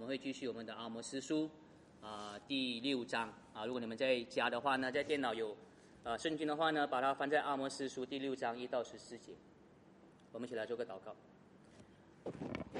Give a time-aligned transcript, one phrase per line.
[0.00, 1.46] 我们会继续我们的阿摩斯书
[2.00, 3.66] 啊第六章啊。
[3.66, 5.54] 如果你们在家的话呢，在电脑有
[6.02, 9.32] 啊圣经的话呢，把它翻在阿摩斯书第六章一到十四节。
[10.32, 11.14] 我们一起来做个祷告。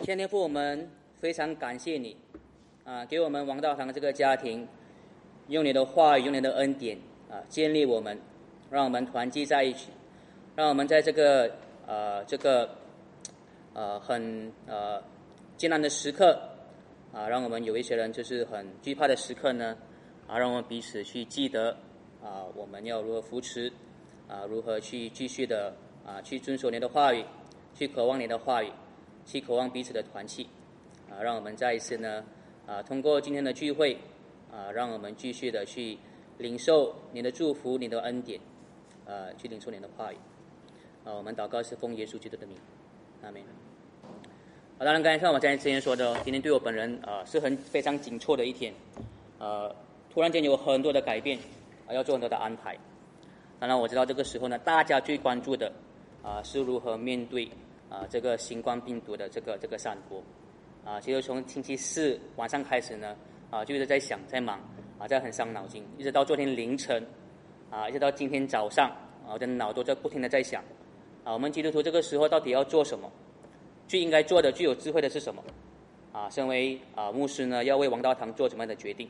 [0.00, 2.16] 天天父，我们非常感谢你
[2.84, 4.66] 啊，给我们王道堂这个家庭，
[5.48, 6.96] 用你的话语，用你的恩典
[7.28, 8.18] 啊，建立我们，
[8.70, 9.90] 让我们团结在一起，
[10.56, 11.54] 让我们在这个
[11.86, 12.74] 呃这个
[13.74, 15.02] 呃很呃
[15.58, 16.46] 艰难的时刻。
[17.12, 19.76] 啊，让我们有一些人就是很惧怕的时刻呢，
[20.28, 21.76] 啊，让我们彼此去记得，
[22.22, 23.72] 啊，我们要如何扶持，
[24.28, 25.74] 啊，如何去继续的
[26.06, 27.24] 啊，去遵守你的话语，
[27.74, 28.70] 去渴望你的话语，
[29.26, 30.46] 去渴望彼此的团契，
[31.10, 32.24] 啊，让我们再一次呢，
[32.64, 33.98] 啊，通过今天的聚会，
[34.52, 35.98] 啊，让我们继续的去
[36.38, 38.40] 领受你的祝福，你的恩典，
[39.04, 40.16] 啊，去领受你的话语，
[41.04, 42.56] 啊，我们祷告是奉耶稣基督的名，
[43.22, 43.59] 阿门。
[44.80, 48.72] 啊，当然，刚才像我在之前说的，今天对我本人啊是很非常紧凑的一天，
[49.38, 49.70] 呃，
[50.08, 51.38] 突然间有很多的改变，
[51.86, 52.74] 啊，要做很多的安排。
[53.58, 55.70] 当然，我知道这个时候呢，大家最关注的
[56.22, 57.46] 啊是如何面对
[57.90, 60.22] 啊这个新冠病毒的这个这个散播。
[60.82, 63.14] 啊，其实从星期四晚上开始呢，
[63.50, 64.58] 啊，就一直在想，在忙，
[64.98, 67.06] 啊，在很伤脑筋，一直到昨天凌晨，
[67.68, 68.88] 啊，一直到今天早上，
[69.26, 70.64] 啊，我的脑都在不停的在想，
[71.22, 73.12] 啊，我们基督徒这个时候到底要做什么？
[73.90, 75.42] 最应该做的、最有智慧的是什么？
[76.12, 79.08] 啊，身为啊牧师呢，要为王道堂做什么样的决定？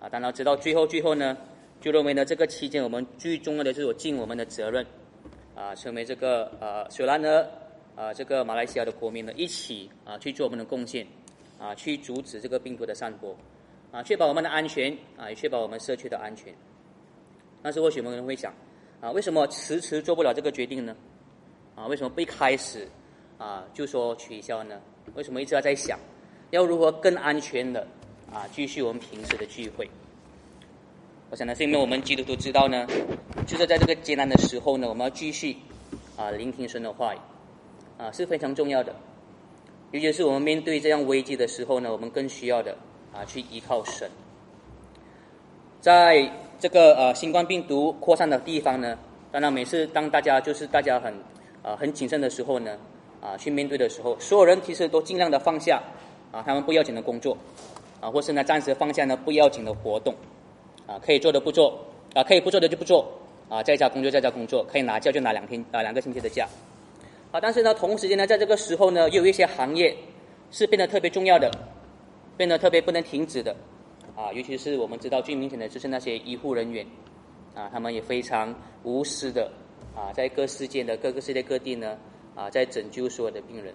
[0.00, 1.36] 啊，当然直到最后、最后呢，
[1.80, 4.84] 就认为呢，这个期间我们最重要的是我尽我们的责任，
[5.54, 7.46] 啊，成为这个呃雪兰呢
[7.94, 11.06] 啊这个马来西亚的国民呢，一起啊去做我们的贡献，
[11.60, 13.32] 啊，去阻止这个病毒的散播，
[13.92, 16.52] 啊，确保我们的安全，啊，也确保我们社区的安全。
[17.62, 18.52] 但是或许有人会想，
[19.00, 20.96] 啊，为什么迟迟做不了这个决定呢？
[21.76, 22.88] 啊，为什么一开始？
[23.38, 24.80] 啊，就说取消呢？
[25.14, 25.98] 为什么一直要在想，
[26.50, 27.86] 要如何更安全的
[28.32, 29.90] 啊继续我们平时的聚会？
[31.30, 32.86] 我想呢，是因为我们基督徒知道呢，
[33.46, 35.56] 就是在这个艰难的时候呢，我们要继续
[36.16, 37.18] 啊聆听神的话语
[37.98, 38.94] 啊是非常重要的。
[39.90, 42.76] 尤其是我们面对这样危机的时候呢，我们更需要的
[43.12, 44.10] 啊去依靠神。
[45.80, 48.96] 在这个呃新冠病毒扩散的地方呢，
[49.30, 51.12] 当然每次当大家就是大家很
[51.62, 52.78] 啊很谨慎的时候呢。
[53.24, 55.82] 啊，去面对的时候，所有人其实都尽量的放下，
[56.30, 57.34] 啊，他们不要紧的工作，
[57.98, 60.14] 啊，或是呢暂时放下呢不要紧的活动，
[60.86, 61.74] 啊，可以做的不做，
[62.12, 63.10] 啊，可以不做的就不做，
[63.48, 66.46] 啊，在家工作在家工作，可以拿假就拿两天啊两个星期的假，
[67.32, 69.96] 啊，但是呢同时间呢在这个时候呢，又有一些行业
[70.50, 71.50] 是变得特别重要的，
[72.36, 73.56] 变得特别不能停止的，
[74.14, 76.86] 啊，尤其是我们知道最明显的就是那些医护人员，
[77.54, 79.50] 啊，他们也非常无私的，
[79.96, 81.96] 啊，在各世界的各个世界各地呢。
[82.34, 83.72] 啊，在拯救所有的病人，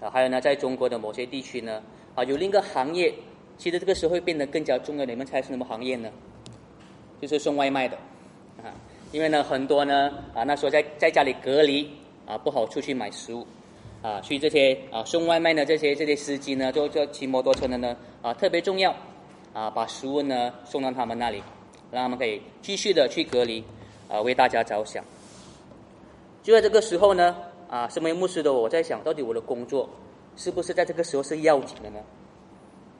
[0.00, 1.80] 啊，还有呢，在中国的某些地区呢，
[2.16, 3.14] 啊，有另一个行业，
[3.58, 5.04] 其实这个时候会变得更加重要。
[5.04, 6.10] 你们猜是什么行业呢？
[7.20, 7.96] 就是送外卖的，
[8.64, 8.74] 啊，
[9.12, 11.88] 因为呢，很多呢，啊，那时候在在家里隔离，
[12.26, 13.46] 啊，不好出去买食物，
[14.02, 18.92] 啊，所以这些啊送外卖的这些这些司机呢，就就骑摩托车的呢，啊，特别重要，
[19.52, 21.40] 啊，把食物呢送到他们那里，
[21.92, 23.62] 让他们可以继续的去隔离，
[24.08, 25.04] 啊，为大家着想。
[26.42, 27.36] 就在这个时候呢。
[27.70, 29.88] 啊，身为牧师的我，在想到底我的工作
[30.36, 32.00] 是不是在这个时候是要紧的呢？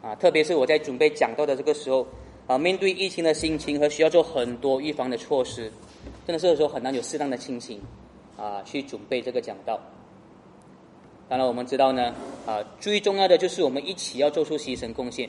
[0.01, 2.07] 啊，特别是我在准备讲道的这个时候，
[2.47, 5.73] 啊，面对疫情的心情和需要做很多预防的措施，
[6.25, 7.83] 真的是有时候很难有适当的清醒，
[8.37, 9.81] 啊，去准备这个讲道。
[11.29, 12.15] 当然，我们知道呢，
[12.47, 15.29] 啊，最重要的就是我们一起要做出牺牲贡献，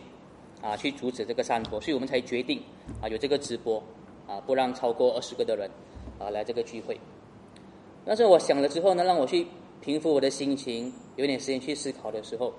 [0.61, 2.61] 啊，去阻止这个散播，所以我们才决定
[3.01, 3.81] 啊有这个直播，
[4.27, 5.67] 啊，不让超过二十个的人
[6.19, 6.99] 啊来这个聚会。
[8.03, 9.45] 但是我想了之后呢，让我去
[9.79, 12.53] 平复我的心情，有点时间去思考的时候，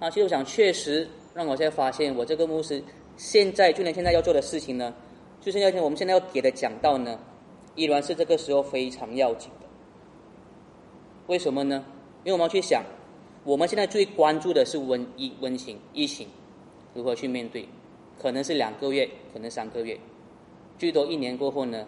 [0.00, 2.82] 啊，其实我想确实让我现在发现，我这个牧师
[3.16, 4.92] 现在就连现在要做的事情呢，
[5.40, 7.18] 就是要我们现在要给的讲道呢，
[7.76, 9.66] 依然是这个时候非常要紧的。
[11.28, 11.84] 为什么呢？
[12.24, 12.82] 因为我们要去想，
[13.44, 16.26] 我们现在最关注的是瘟疫、瘟情、疫情
[16.92, 17.68] 如何去面对，
[18.20, 19.98] 可能是两个月，可能三个月，
[20.76, 21.86] 最多一年过后呢，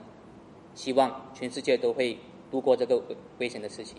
[0.74, 2.16] 希望全世界都会。
[2.50, 3.96] 度过这个危危险的时期，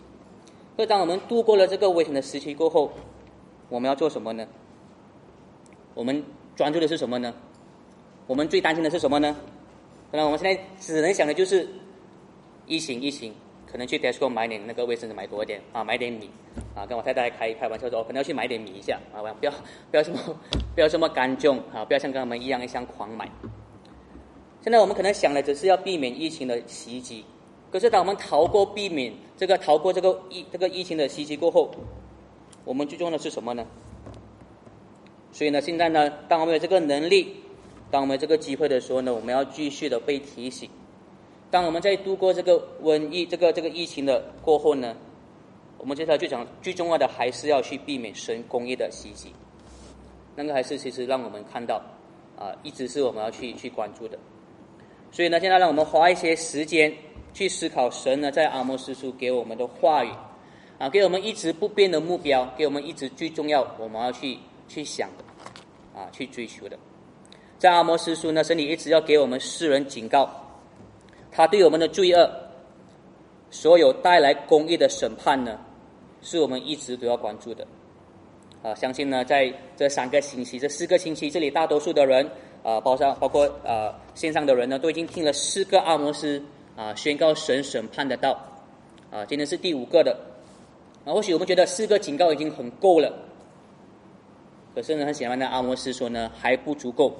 [0.76, 2.90] 所以当我们度过了这个危险的时期过后，
[3.68, 4.46] 我们要做什么呢？
[5.94, 6.22] 我们
[6.54, 7.34] 专注的是什么呢？
[8.26, 9.36] 我们最担心的是什么呢？
[10.10, 11.68] 可能我们现在只能想的就是
[12.66, 13.34] 疫情，疫情，
[13.70, 16.30] 可能去 Tesco 买点那个卫生纸买多一点啊，买点米
[16.74, 19.52] 啊，跟我太太开开玩笑说，可能要去买点米一下啊，不要
[19.90, 20.18] 不要这么
[20.74, 23.30] 不要这么干重啊，不要像跟他们一样一样狂买。
[24.62, 27.24] 现在我们可能想的只是要避免疫情的袭击。
[27.70, 31.70] 可是，当我们逃过、避免这个逃过这个疫这个疫情的袭击过后，
[32.64, 33.66] 我们最重要的是什么呢？
[35.32, 37.36] 所以呢，现在呢，当我们有这个能力，
[37.90, 40.70] 当我们有这个机会的时候呢，我们要继续的被提醒。
[41.50, 44.96] 当我们在度过这个瘟疫、这个这个疫情的过后呢，
[45.76, 49.32] 我们接下来就讲最重要的，还是要去避免神工业的袭击。
[50.34, 51.76] 那个还是其实让我们看到，
[52.38, 54.18] 啊，一直是我们要去去关注的。
[55.12, 56.92] 所以呢，现在让我们花一些时间
[57.36, 60.10] 去思考神呢在阿摩斯书给我们的话语，
[60.78, 65.10] 啊，给我们一直不变的目标，给我们一直最重要我们要去去想，
[65.94, 66.78] 啊，去追求的。
[67.58, 70.30] 在阿摩斯书呢，神里一直要给我们世人警告，
[71.30, 72.26] 他对我们的罪恶，
[73.50, 75.60] 所有带来公义的审判呢，
[76.22, 77.66] 是我们一直都要关注的。
[78.62, 82.26] 啊，相信呢，在这三个星期、这四个星期，这里大多数的人，
[82.62, 86.42] 啊，包括包括呃线上的人呢，都已经听了四个阿摩斯
[86.76, 88.38] 啊宣告神审判的道，
[89.10, 90.16] 啊，今天是第五个的，
[91.04, 93.12] 啊，或许我们觉得四个警告已经很够了，
[94.74, 97.16] 可是呢，很显然呢，阿摩斯说呢还不足够，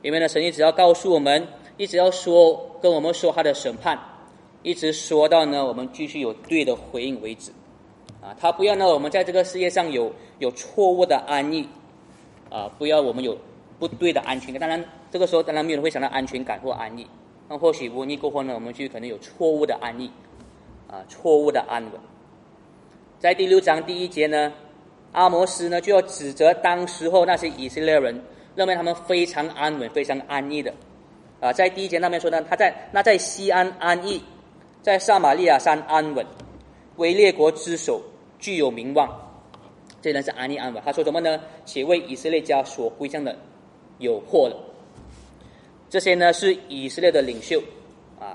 [0.00, 1.46] 因为呢，神一直要告诉我们，
[1.76, 3.98] 一直要说跟我们说他的审判，
[4.62, 7.52] 一直说到呢我们继续有对的回应为止。
[8.22, 11.68] 啊，他不要呢，我们在这个世界上有有错误的安逸，
[12.48, 13.36] 啊，不要我们有
[13.80, 14.60] 不对的安全感。
[14.60, 17.04] 当然，这个时候当然没有人会想到安全感或安逸。
[17.52, 20.10] 那或许瘟疫过后呢，我们就可能有错误的安逸，
[20.88, 21.92] 啊，错误的安稳。
[23.18, 24.50] 在第六章第一节呢，
[25.12, 28.24] 阿摩斯呢就要指责当时候那些以色列人，
[28.56, 30.72] 认为他们非常安稳、非常安逸的。
[31.40, 34.22] 啊，在第一节那边说呢，他在那在西安安逸，
[34.80, 36.24] 在撒玛利亚山安稳，
[36.96, 38.00] 为列国之首。
[38.38, 39.08] 具有名望，
[40.00, 40.82] 这人是安利安稳。
[40.82, 41.38] 他说什么呢？
[41.66, 43.36] 且为以色列家所归向的
[43.98, 44.56] 有祸了。
[45.92, 47.62] 这些呢是以色列的领袖
[48.18, 48.34] 啊，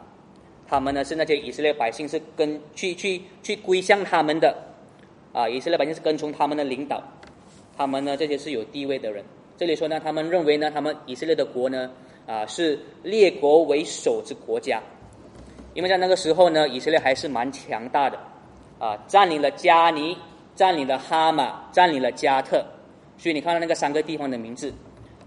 [0.68, 4.56] 他们呢是那些以色列百姓是跟去去去归向他们的
[5.34, 7.02] 啊，以色列百姓是跟从他们的领导，
[7.76, 9.26] 他们呢这些是有地位的人。
[9.58, 11.90] 这里说呢，他们认为呢，他们以色列的国呢
[12.28, 14.80] 啊是列国为首之国家，
[15.74, 18.20] 因为在那个时候呢，以色列还是蛮强大的。
[18.78, 20.16] 啊，占领了加尼，
[20.54, 22.64] 占领了哈马，占领了加特，
[23.18, 24.72] 所以你看到那个三个地方的名字，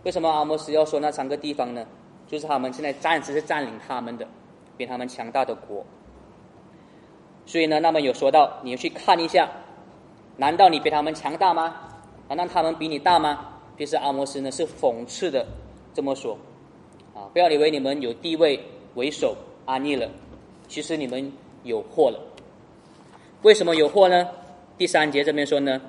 [0.05, 1.85] 为什么阿摩斯要说那三个地方呢？
[2.31, 4.29] 就是他们现在暂时是占领他们的，
[4.77, 5.85] 比他们强大的国。
[7.45, 9.51] 所以呢，那么有说到，你去看一下，
[10.37, 11.75] 难道你比他们强大吗？
[12.29, 13.47] 难道他们比你大吗？
[13.77, 15.45] 其实阿摩斯呢是讽刺的
[15.93, 16.39] 这么说，
[17.15, 18.63] 啊，不要以为你们有地位
[18.95, 19.37] 为首
[19.67, 20.09] 安逸了，
[20.69, 21.33] 其实你们
[21.65, 22.21] 有祸了。
[23.43, 24.29] 为什么有祸呢？
[24.79, 25.81] 第三节这边说呢，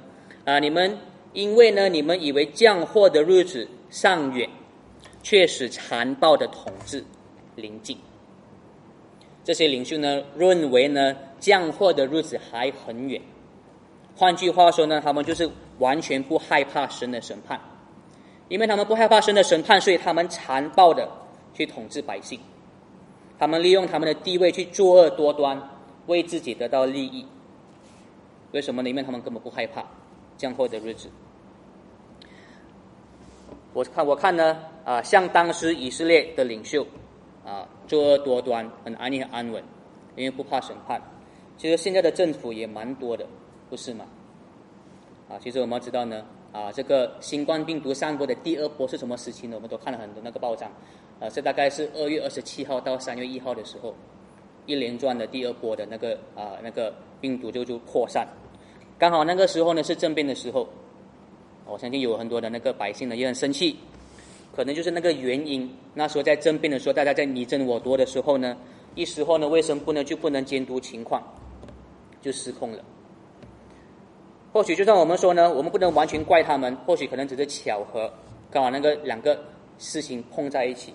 [0.46, 0.98] 啊，你们
[1.34, 4.50] 因为呢，你们以为降祸的日子尚远，
[5.24, 7.04] 却使残暴的统治
[7.56, 7.98] 临近。
[9.44, 13.22] 这些领袖呢，认为呢，降祸的日子还很远。
[14.16, 17.60] 换句话说呢，他们就是完全不害怕神的审判，
[18.50, 21.10] 因为他们不害怕神的审判，所以他们残暴的
[21.56, 22.40] 去统治百姓，
[23.40, 25.60] 他们利用他们的地位去作恶多端，
[26.06, 27.26] 为自己得到利益。
[28.52, 28.90] 为什么呢？
[28.90, 29.84] 因为他们根本不害怕
[30.38, 31.10] 降祸的日子。
[33.74, 36.86] 我看，我看呢，啊，像当时以色列的领袖，
[37.46, 39.64] 啊，作恶多端，很安逸、很安稳，
[40.16, 41.02] 因为不怕审判。
[41.58, 43.26] 其实现在的政府也蛮多的，
[43.70, 44.06] 不是吗？
[45.30, 49.56] 啊，其实我们要知道呢，啊，这个新冠病毒散播的第二波是什么时期呢？
[49.56, 50.72] 我们都看了很多那个报章，
[51.20, 53.94] 啊，这大概是二月二十七号到三月一号的时候，
[54.66, 58.28] 一连串的第二波的那个啊，那个病毒就就扩散。
[58.98, 60.68] 刚好那个时候呢是政变的时候，
[61.66, 63.78] 我相信有很多的那个百姓呢也很生气，
[64.56, 65.70] 可能就是那个原因。
[65.94, 68.58] 那时候在政变的时候，大家在你争我夺的时候呢，
[68.96, 71.22] 一时候呢卫生部呢就不能监督情况，
[72.22, 72.84] 就失控了。
[74.54, 78.12] 或许就算我们说呢，我们不能完全怪他们，或许可能只是巧合，
[78.50, 79.40] 刚好那个两个
[79.78, 80.94] 事情碰在一起。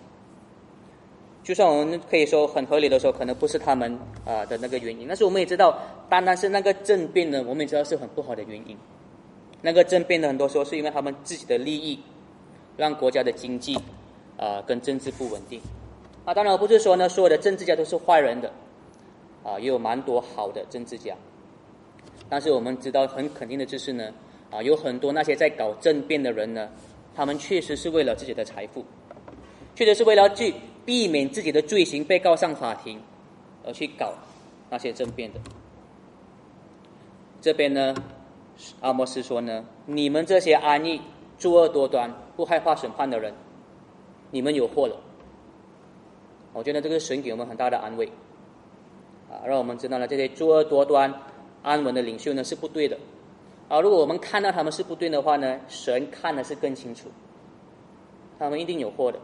[1.43, 5.79] 就算我们可以说很合理的时候，可能不是他们啊的那个原因，但是我们也知道，
[6.11, 8.77] 单单是那个政变呢，我们也知道是很不好的原因。
[9.63, 11.99] 那个政变呢，很多时候是因为他们自己的利益，
[12.76, 13.76] 让国家的经济
[14.37, 15.61] 啊跟政治不稳定。
[16.25, 18.52] 啊，当然不是说呢，所有的政治家都是坏人的，
[19.42, 21.14] 啊，也有蛮多好的政治家。
[22.28, 24.12] 但是我们知道很肯定的就是呢，
[24.50, 26.68] 啊，有很多那些在搞政变的人呢，
[27.14, 28.85] 他们确实是为了自己的财富，
[29.75, 30.54] 确实是为了去。
[30.87, 33.02] 避免自己的罪行被告上法庭，
[33.64, 34.14] 而去搞
[34.71, 35.40] 那些政变的。
[37.40, 37.92] 这边呢，
[38.80, 41.00] 阿摩斯说呢，你们这些安逸、
[41.38, 43.33] 作恶多端、不害怕审判的人，
[44.31, 44.97] 你们有祸了。
[46.52, 48.07] 我觉得这个神给我们很大的安慰，
[49.31, 51.12] 啊，让我们知道了这些作恶多端、
[51.62, 52.97] 安稳的领袖呢是不对的，
[53.69, 57.09] 啊，如果我们看到他们是不对的话呢，神看的是更清楚，
[58.38, 59.19] 他们一定有祸的，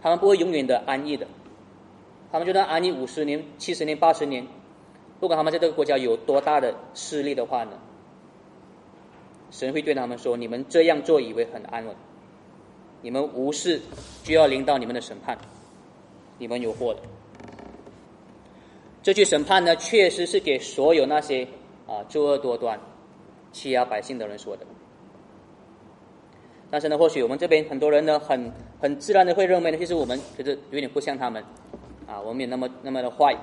[0.00, 1.26] 他们不会永远的安逸的，
[2.30, 4.46] 他们就算安逸五十年、七十年、八十年，
[5.20, 7.72] 不管他们在这个国家有多大的势力的话呢，
[9.52, 11.94] 神会对他们说：“你们这样做以为很安稳，
[13.02, 13.80] 你们无视
[14.24, 15.38] 就要临到你们的审判，
[16.38, 17.00] 你们有祸的。”
[19.00, 21.46] 这句审判呢，确实是给所有那些
[21.86, 22.80] 啊作恶多端。
[23.52, 24.64] 欺压百姓的人说的，
[26.70, 31.44] 但是呢，或许我们这边很多人呢，很很自然的会认为呢，其实我们其实有点不像他们，
[32.06, 33.36] 啊，我们也那么那么的坏，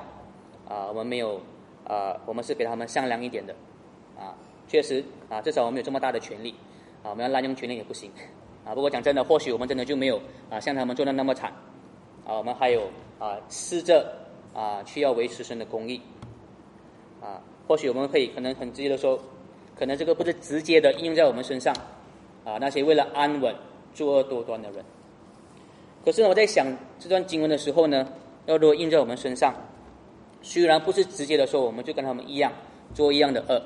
[0.67, 1.39] 啊，我们没有
[1.85, 3.53] 啊，我们是给他们善良一点的，
[4.17, 4.33] 啊，
[4.69, 6.55] 确实啊，至少我们有这么大的权利，
[7.03, 8.09] 啊，我们要滥用权利也不行，
[8.63, 11.51] 啊，不过讲真的，或许我们真的就没有啊，像他们做的那么惨，
[12.25, 12.83] 啊，我们还有
[13.19, 14.09] 啊，试着
[14.53, 15.99] 啊，去要维持神的公义，
[17.19, 19.19] 啊，或许我们可以可能很直接的说。
[19.77, 21.73] 可能这个不是直接的应用在我们身上，
[22.43, 23.55] 啊，那些为了安稳
[23.93, 24.83] 作恶多端的人。
[26.03, 26.67] 可是呢，我在想
[26.99, 28.05] 这段经文的时候呢，
[28.45, 29.55] 要如果印在我们身上，
[30.41, 32.51] 虽然不是直接的说我们就跟他们一样
[32.93, 33.63] 做一样的恶，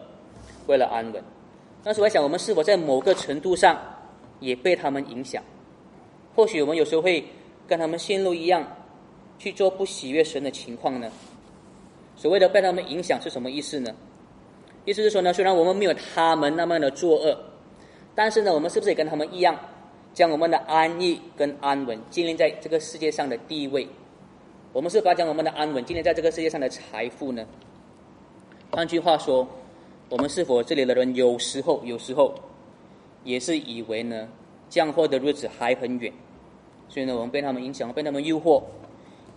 [0.68, 1.24] 为了安稳，
[1.84, 3.80] 但是我想我们是否在某个程度上
[4.40, 5.44] 也被他们影响？
[6.36, 7.24] 或许我们有时候会
[7.68, 8.66] 跟他们陷入一样
[9.38, 11.12] 去做不喜悦神的情况呢？
[12.16, 13.94] 所谓的被他们影响是什么意思呢？
[14.86, 17.38] 意思是说呢，虽然我们没有他们那么的作恶，
[18.14, 19.58] 但是呢，我们是不是也跟他们一样，
[20.14, 23.88] 将我们的安逸跟安稳建立在这个世界上的地位？
[24.72, 27.46] 我们是把将我们的安稳建立在这个世界上的财富呢？
[28.72, 29.48] 换句话说，
[30.10, 32.36] 我们是否这里的人有时候有时候
[33.24, 34.28] 也是以为呢，
[34.70, 36.12] 降祸的日子还很远，
[36.88, 38.62] 所以呢，我们被他们影响，被他们诱惑，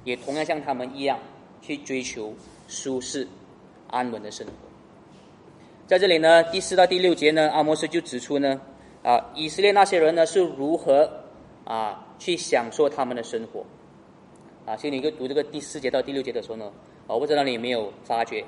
[0.05, 1.19] 也同样像他们一样
[1.63, 2.35] 去追求
[2.69, 3.27] 舒适
[3.89, 4.53] 安稳的生活。
[5.87, 8.61] 在这里呢，第四到第六节呢，阿摩斯就指出呢，
[9.03, 11.09] 啊，以色列那些人呢是如何
[11.65, 13.65] 啊去享受他们的生活，
[14.67, 16.73] 啊，所以你就读这个第四节到第六节的时候呢，
[17.07, 18.45] 我不知道你有没有发觉，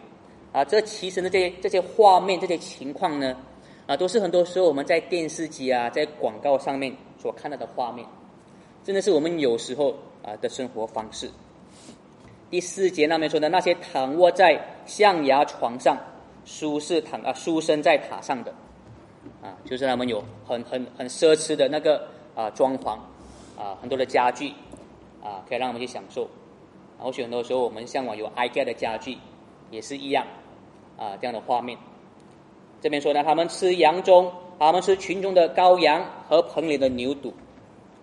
[0.53, 3.37] 啊，这其实呢，这些这些画面、这些情况呢，
[3.87, 8.07] 啊，都是很多时候我们在电视机啊、在广告上面所看到的画面，
[8.85, 11.31] 真的是我们有时候啊的生活方式。
[12.51, 15.99] 第四节那边说的那些躺卧在象牙床上。
[16.45, 18.51] 舒适躺啊，舒身在塔上的，
[19.43, 22.99] 啊，就是他们有很很很奢侈的那个啊装潢，
[23.55, 24.49] 啊，很多的家具，
[25.23, 26.27] 啊，可以让我们去享受。
[26.97, 29.19] 或许很多时候我们向往有 IKEA 的家具，
[29.71, 30.27] 也是一样，
[30.99, 31.79] 啊，这样的画面。
[32.83, 37.33] 这边说呢，他们吃羊中，他们吃群中的羔羊和棚里的牛犊，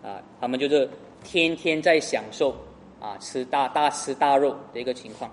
[0.02, 0.90] 啊，他们就是
[1.24, 2.56] 天天在享受
[3.00, 5.30] 啊，吃大大吃大肉的一个情况。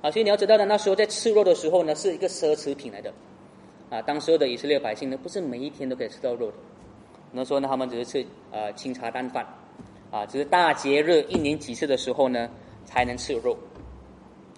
[0.00, 3.12] 啊，所以你要知道呢，那时候在吃肉的时候呢，是一个奢侈品来的。
[3.88, 6.54] 啊，当时候的以色列百姓呢，不是每一天都可以吃到肉的。
[7.30, 9.46] 那时候呢，他们只是吃呃清茶淡饭，
[10.10, 12.48] 啊，只是大节日一年几次的时候呢，
[12.84, 13.56] 才能吃肉。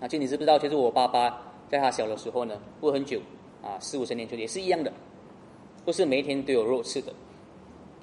[0.00, 0.58] 啊，就你知不知道？
[0.58, 3.20] 其实我爸爸在他小的时候呢，过很久，
[3.62, 4.92] 啊，四五十年前也是一样的，
[5.84, 7.12] 不是每一天都有肉吃的。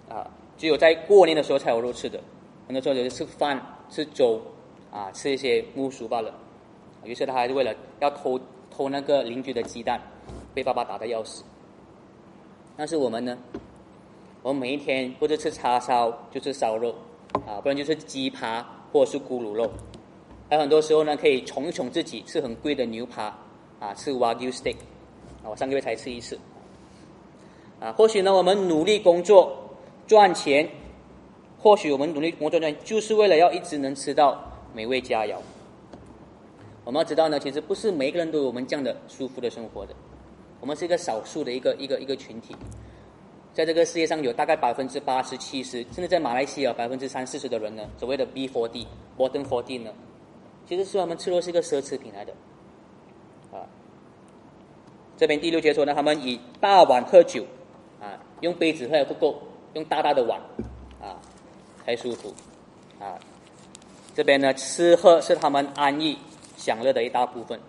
[0.10, 2.20] 啊，只有在过年的时候才有肉吃的。
[2.68, 4.42] 很多时候就是吃饭、吃粥，
[4.92, 6.34] 啊，吃一些木薯罢了。
[7.04, 8.40] 于是他还是为了要偷
[8.70, 10.02] 偷那个邻居的鸡蛋，
[10.54, 11.44] 被爸爸打的要死。
[12.76, 13.38] 但是我们呢，
[14.42, 16.94] 我们每一天不是吃叉烧就是烧肉，
[17.48, 19.72] 啊，不然就是鸡扒或者是咕噜肉。
[20.50, 23.38] 还有很多时候呢，可以宠一宠自己，吃很贵的牛扒，
[23.82, 24.76] 啊，吃 Wagyu steak，
[25.44, 26.40] 啊，我上个月才吃一次。
[27.80, 29.58] 啊，或许呢，我们努力工作
[30.06, 30.70] 赚钱，
[31.58, 34.40] 或许我们努力工作赚钱，就是为了要一直能吃到
[34.72, 35.36] 美味佳肴。
[36.84, 39.96] 我们要知道呢，其实不是每一个人都有我们这样的舒服的生活的，
[40.60, 42.56] 我们是一个少数的一个一个一个群体，
[43.52, 48.86] 在这个世界上有大概百分之八十七十，甚至在马来西亚百分之三四十的人呢，所谓的 B f o r D
[49.18, 49.92] bottom f o r D 呢，
[50.68, 52.34] 其实是他们吃肉是一个奢侈品来的，
[55.22, 57.46] 这边第六节说呢，他们以大碗喝酒，
[58.00, 59.40] 啊，用杯子喝不够，
[59.76, 60.42] 用大大的碗，
[61.00, 61.22] 啊，
[61.86, 62.34] 才舒服，
[63.00, 63.20] 啊，
[64.16, 66.18] 这边呢吃喝是他们安逸。
[66.58, 67.60] 享乐的一大部分，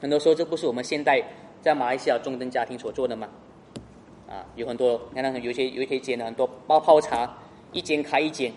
[0.00, 1.20] 很多时候这不是我们现代
[1.60, 3.28] 在马来西亚中等家庭所做的吗？
[4.28, 7.36] 啊，有很多，你看到有些有一些间呢很多包泡茶，
[7.72, 8.52] 一间开一间，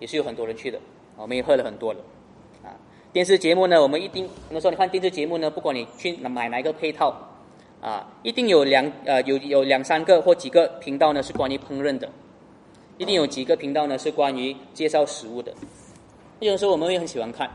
[0.00, 0.80] 也是有很多人去的，
[1.16, 2.00] 我们也喝了很多了。
[2.62, 2.72] 啊，
[3.12, 7.14] 电视节目呢，我们一定很多时候你看电视节目呢，不管你去买哪一个配套，
[7.84, 12.08] 啊，一定有两呃有有两三个或几个频道呢是关于烹饪的，
[12.96, 15.52] 一定有几个频道呢是关于介绍食物的，
[16.40, 17.46] 有时候我们也很喜欢看。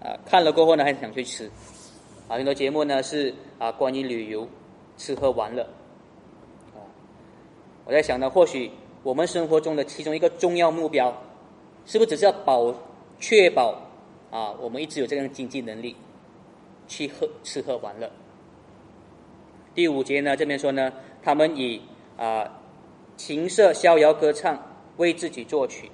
[0.00, 1.50] 啊，看了过后呢，还想去吃。
[2.28, 4.46] 啊，很多节目呢是啊，关于旅游、
[4.96, 5.62] 吃喝玩乐。
[6.74, 6.78] 啊，
[7.84, 8.70] 我在想呢，或许
[9.02, 11.12] 我们生活中的其中一个重要目标，
[11.86, 12.72] 是不是只是要保
[13.18, 13.76] 确保
[14.30, 15.96] 啊，我们一直有这样的经济能力
[16.86, 18.08] 去喝吃喝玩乐？
[19.74, 21.80] 第五节呢，这边说呢，他们以
[22.16, 22.60] 啊
[23.16, 24.58] 琴瑟逍遥歌唱，
[24.98, 25.90] 为自己作曲，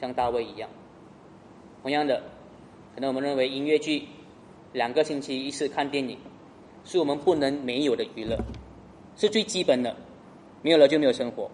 [0.00, 0.70] 像大卫一样。
[1.82, 2.22] 同样的，
[2.94, 4.04] 可能我们认为音乐剧
[4.72, 6.18] 两个星期一次看电影，
[6.84, 8.38] 是我们不能没有的娱乐，
[9.16, 9.96] 是最基本的，
[10.62, 11.50] 没有了就没有生活。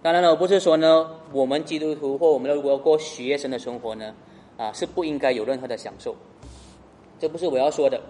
[0.00, 4.14] 当然了，我不是说呢，我们基督徒或我们如果过学生的生活呢，
[4.56, 6.16] 啊是不应该有任何的享受，
[7.18, 8.00] 这不是我要说的，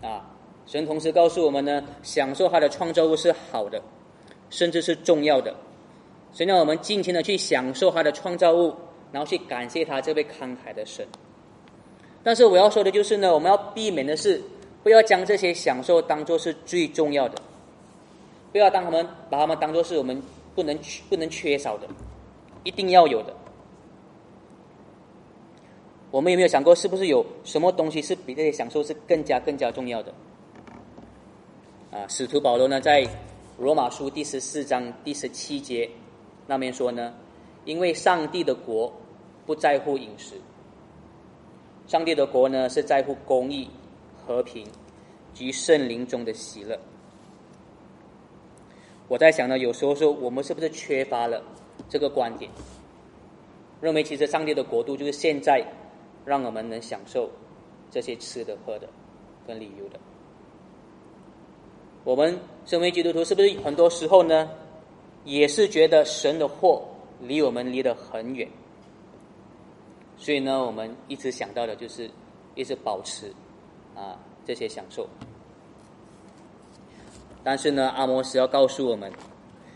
[0.00, 0.32] 啊。
[0.66, 3.80] 神同时告诉我们呢，享受他的创造物是好的，
[4.50, 5.54] 甚至是重要的。
[6.32, 8.74] 神让我们尽情的去享受他的创造物，
[9.12, 11.06] 然后去感谢他这位慷慨的神。
[12.22, 14.42] 但是我要说的就是呢，我们要避免的是，
[14.82, 17.40] 不要将这些享受当做是最重要的，
[18.50, 20.20] 不要当他们把他们当做是我们
[20.54, 20.76] 不能
[21.08, 21.86] 不能缺少的，
[22.64, 23.32] 一定要有的。
[26.10, 30.12] 我们有没有想过，是不是有什么东西是比这些享受是更加更加重要的？
[31.96, 33.08] 啊，使徒保罗呢，在
[33.56, 35.88] 罗马书第十四章第十七节
[36.46, 37.14] 那边说呢，
[37.64, 38.92] 因为上帝的国
[39.46, 40.34] 不在乎饮食，
[41.86, 43.70] 上帝的国呢是在乎公义、
[44.14, 44.66] 和平
[45.32, 46.78] 及圣灵中的喜乐。
[49.08, 51.42] 我在想呢，有时候说我们是不是缺乏了
[51.88, 52.50] 这个观点，
[53.80, 55.66] 认为其实上帝的国度就是现在
[56.26, 57.30] 让我们能享受
[57.90, 58.86] 这些吃的、喝的
[59.46, 59.98] 跟旅游的。
[62.06, 64.48] 我们身为基督徒，是不是很多时候呢，
[65.24, 66.80] 也是觉得神的祸
[67.20, 68.48] 离我们离得很远？
[70.16, 72.08] 所以呢，我们一直想到的就是
[72.54, 73.34] 一直保持
[73.96, 75.08] 啊这些享受。
[77.42, 79.12] 但是呢，阿摩斯要告诉我们，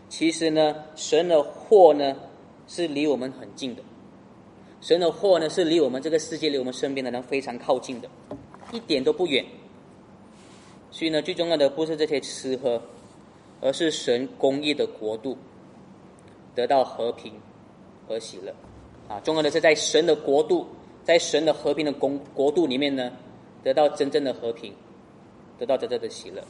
[0.08, 2.14] 其实呢，神的祸呢
[2.68, 3.82] 是离我们很近的，
[4.80, 8.08] 神的祸呢是离我们这个世界、离我们身边的人非常靠近的，
[8.70, 9.44] 一点都不远。
[10.90, 12.82] 所以呢，最重要的不是这些吃喝，
[13.60, 15.36] 而是神公义的国度
[16.54, 17.32] 得到和平
[18.06, 18.52] 和喜乐。
[19.08, 20.66] 啊，重要的是在神的国度，
[21.04, 23.12] 在神的和平的公国度里面呢，
[23.62, 24.72] 得到真正的和平，
[25.58, 26.42] 得到真正的喜乐。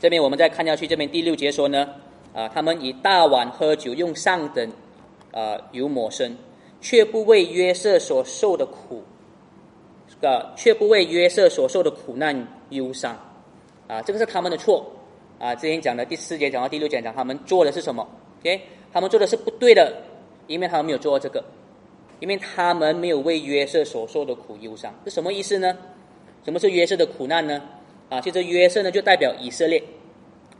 [0.00, 1.88] 这边我们再看下去，这边第六节说呢，
[2.34, 4.72] 啊，他们以大碗喝酒，用上等
[5.32, 6.36] 啊油抹身，
[6.80, 9.02] 却不为约瑟所受的苦，
[10.20, 12.46] 个却不为约瑟所受的苦难。
[12.70, 13.16] 忧伤，
[13.86, 14.90] 啊，这个是他们的错，
[15.38, 18.08] 啊，之前讲的第四节讲到第六节讲他们做的是什么
[18.40, 18.60] ？OK，
[18.92, 19.92] 他们做的是不对的，
[20.46, 21.44] 因为他们没有做这个，
[22.20, 25.76] 因为他们没有为约瑟所受的苦忧伤，是什么意思呢？
[26.44, 27.62] 什么是约瑟的苦难呢？
[28.08, 29.82] 啊，其实约瑟呢就代表以色列，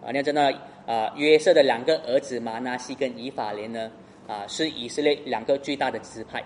[0.04, 0.50] 啊，你要知道
[0.86, 3.90] 啊，约瑟的两个儿子马纳西跟以法莲呢，
[4.26, 6.40] 啊，是以色列两个最大的支派，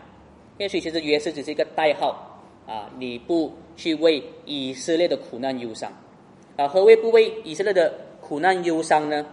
[0.59, 2.31] 因为所以其实约瑟只是一个代号。
[2.67, 5.93] 啊，你不去为以色列的苦难忧伤，
[6.57, 9.27] 啊，何谓不为以色列的苦难忧伤呢？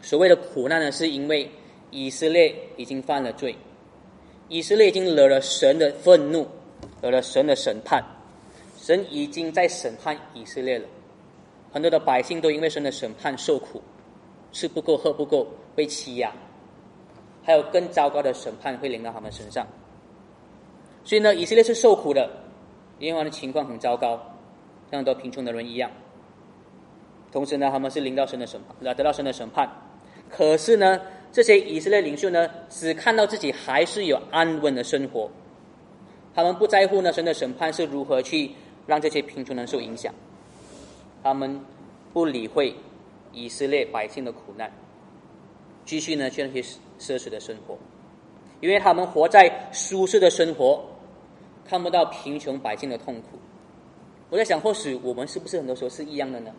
[0.00, 1.48] 所谓的苦难呢，是因为
[1.90, 3.54] 以色列已经犯了罪，
[4.48, 6.46] 以色列已经惹了神的愤怒，
[7.00, 8.04] 惹了神的审判，
[8.76, 10.86] 神已经在审判以色列了，
[11.70, 13.80] 很多的百姓都因为神的审判受苦，
[14.50, 16.32] 吃不够喝不够，被欺压，
[17.44, 19.64] 还有更糟糕的审判会临到他们身上。
[21.04, 22.30] 所以呢，以色列是受苦的，
[22.98, 24.20] 因为他的情况很糟糕，
[24.90, 25.90] 像很多贫穷的人一样。
[27.32, 29.68] 同时呢，他们是领到神的审判，得到神的审判。
[30.30, 31.00] 可是呢，
[31.32, 35.28] 这些以色列领袖呢，只看到自己还是有安稳的生活，
[36.34, 38.52] 他们不在乎呢神的审判是如何去
[38.86, 40.14] 让这些贫穷人受影响，
[41.22, 41.60] 他们
[42.12, 42.74] 不理会
[43.32, 44.70] 以色列百姓的苦难，
[45.84, 46.62] 继续呢去那些
[47.00, 47.76] 奢侈的生活，
[48.60, 50.84] 因为他们活在舒适的生活。
[51.64, 53.38] 看不到贫穷百姓的痛苦，
[54.28, 56.52] 我在想，或许我们是不是很多时候是一样的呢？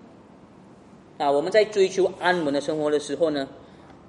[1.18, 3.48] 啊，我们在追求安稳的生活的时候呢，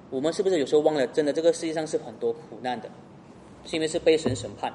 [0.09, 2.88] 我们是不是有时候忘了，真的这个世界上是很多苦难的，
[3.64, 4.72] 是因为是被神审判。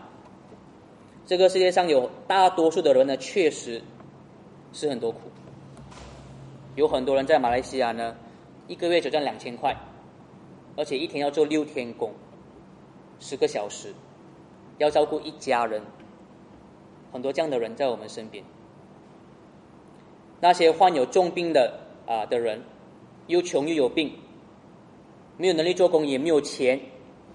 [1.26, 3.82] 这个世界上有大多数的人呢，确实
[4.74, 5.20] 是很多苦，
[6.76, 8.16] 有很多人在马来西亚呢，
[8.68, 9.76] 一个月只赚两千块，
[10.76, 12.12] 而且一天要做六天工，
[13.20, 13.94] 十个小时，
[14.78, 15.82] 要照顾一家人。
[17.12, 18.44] 很多这样的人在我们身边，
[20.40, 22.62] 那些患有重病的啊的人，
[23.28, 24.14] 又穷又有病，
[25.38, 26.80] 没有能力做工，也没有钱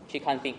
[0.09, 0.55] 去看病。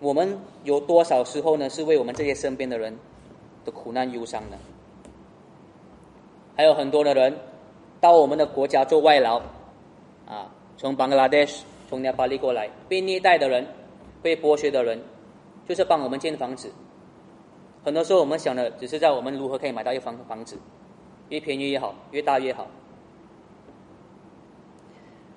[0.00, 1.68] 我们有多少时候呢？
[1.68, 2.96] 是为我们这些身边的人
[3.64, 4.56] 的苦难忧伤呢？
[6.56, 7.36] 还有很多的人
[8.00, 9.40] 到我们的国家做外劳，
[10.26, 13.66] 啊，从 Bangladesh、从尼巴利过来，被虐待的人、
[14.22, 15.02] 被剥削的人，
[15.68, 16.72] 就是帮我们建房子。
[17.84, 20.56] 很多时候我们想的只是在我们如何可以买到一房房子，
[21.28, 22.66] 越便宜越好，越大越好。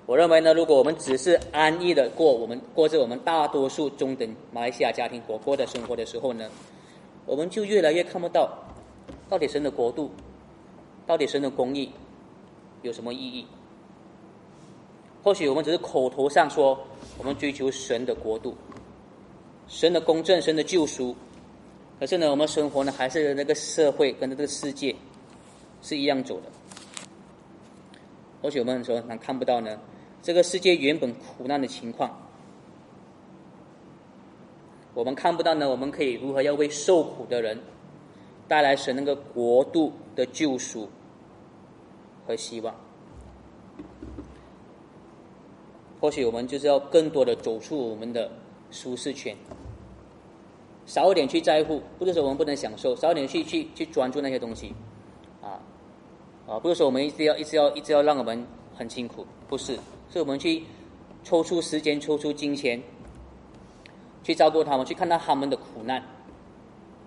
[0.04, 6.50] 我认为呢，如果我们只是安逸的过我们过着我们大多数中等马来西亚家庭过过的生活的时候呢，
[7.24, 8.50] 我们就越来越看不到
[9.28, 10.10] 到底神的国度，
[11.06, 11.92] 到底神的公义
[12.82, 13.46] 有什么意义。
[15.22, 16.78] 或许我们只是口头上说
[17.16, 18.56] 我们追求神的国度、
[19.72, 21.16] 神的公正、神的救赎，
[21.98, 24.94] 可是呢，我们生活呢还是那个社会跟着这个世界
[25.80, 26.42] 是一样走的。
[28.42, 29.80] 或许我们说能看不到呢。
[30.22, 32.16] 这个世界原本苦难的情况，
[34.92, 35.68] 我们看不到呢。
[35.68, 37.58] 我们可以如何要为受苦的人
[38.46, 40.88] 带来神那个国度的救赎
[42.26, 42.74] 和希望？
[45.98, 48.30] 或许我们就是要更多的走出我们的
[48.70, 49.36] 舒适圈，
[50.86, 54.74] 少一点去在乎，不是说我们不能享受，少一点去去去专注那些东西，
[55.40, 55.60] 啊
[56.46, 59.78] 啊，不是说我们一直要一直要一直要让我们很辛苦，不是。
[60.12, 60.62] 是我们去
[61.24, 62.82] 抽出时间、抽出金钱，
[64.22, 66.02] 去照顾他们，去看到他们的苦难。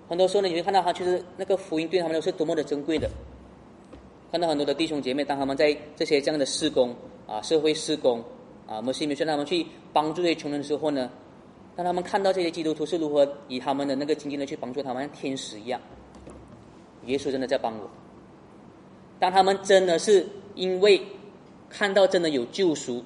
[0.10, 3.08] 很多时候呢，你会看到他，其实那个福音对他们都是多么的珍贵的。
[4.32, 6.96] 看到很多的弟兄姐妹，当他们在这些这样的施工
[7.28, 8.20] 啊、社会施工
[8.68, 11.10] 啊，我们心里劝他们去帮助这些穷人的时候呢，
[11.76, 15.82] 当他们看到这些基督徒是如何以他们的那个经济呢去帮助他们，像天使一样，
[17.06, 17.90] 耶稣真的在帮我。
[19.20, 21.02] 当他们真的是因为。
[21.68, 23.04] 看到真的有救赎，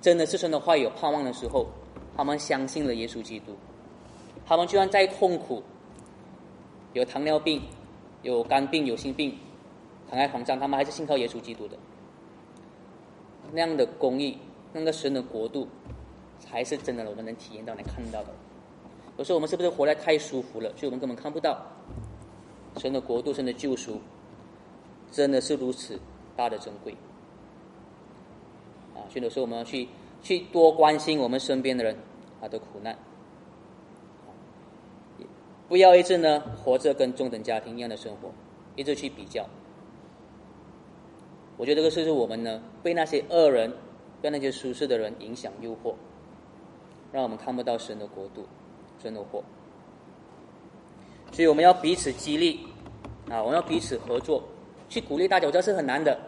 [0.00, 1.66] 真的是神的话有盼望的时候，
[2.16, 3.54] 他们相信了耶稣基督。
[4.46, 5.62] 他们就算再痛苦，
[6.94, 7.60] 有糖尿病、
[8.22, 9.36] 有肝病、有心病，
[10.08, 11.76] 躺在床上，他们还是信靠耶稣基督的。
[13.52, 14.38] 那样的公义，
[14.72, 15.68] 那个神的国度，
[16.38, 18.28] 才是真的，我们能体验到、能看到的。
[19.18, 20.68] 有时候我们是不是活得太舒服了？
[20.76, 21.60] 所以我们根本看不到
[22.76, 24.00] 神的国度、神的救赎，
[25.10, 25.98] 真的是如此
[26.36, 26.94] 大的珍贵
[28.94, 29.00] 啊。
[29.08, 29.88] 所以有时候我们要去
[30.22, 31.96] 去多关心我们身边的人
[32.40, 32.96] 他的苦难，
[35.66, 38.30] 不要一直呢活着跟中等家庭一样的生活，
[38.76, 39.46] 一直去比较。
[41.56, 43.72] 我觉得这个是是我们呢被那些恶人、
[44.20, 45.94] 被那些舒适的人影响诱惑，
[47.16, 48.44] 让我们看不到神的国度、
[49.02, 49.42] 神的祸。
[51.32, 52.60] 所以我们要彼此激励
[53.30, 54.44] 啊，我们要彼此合作，
[54.90, 55.46] 去鼓励大家。
[55.46, 56.20] 我知道是很难的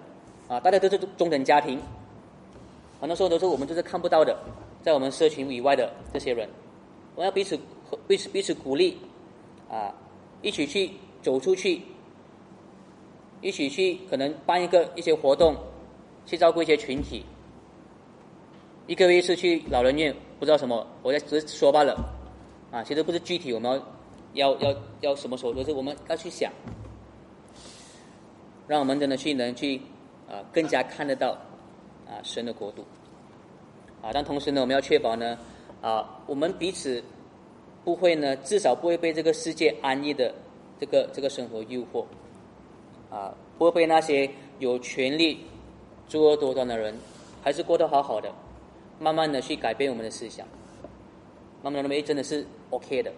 [0.48, 1.78] 啊，大家都是中等家庭。
[2.98, 4.34] 很多时候都是我们就是看不到的，
[4.80, 6.48] 在我们社群以外的这些人，
[7.14, 7.60] 我们要彼此
[8.06, 8.96] 彼此彼此鼓励，
[9.68, 9.94] 啊，
[10.40, 11.82] 一起去走出去，
[13.42, 15.54] 一起去可能办一个一些活动，
[16.24, 17.26] 去照顾一些群体。
[18.88, 21.94] 一个月一次去老人院，不知道什么，我在只是说罢了，
[22.72, 23.80] 啊，其实不是具体我们
[24.32, 26.50] 要要要要什么时候，都是我们要去想，
[28.66, 29.80] 让我们真的去能去
[30.26, 31.38] 啊更加看得到。
[32.10, 32.82] 啊，神的国度，
[34.00, 35.36] 啊，但同时呢，我们要确保呢，
[35.82, 37.04] 啊，我们彼此
[37.84, 40.34] 不会呢，至少不会被这个世界安逸的
[40.80, 42.06] 这个这个生活诱惑，
[43.10, 44.26] 啊，不会被那些
[44.58, 45.38] 有权利
[46.06, 46.96] 作恶多端的人，
[47.42, 48.32] 还是过得好好的，
[48.98, 50.46] 慢慢的去改变我们的思想，
[51.62, 53.12] 慢慢的认为真的是 OK 的，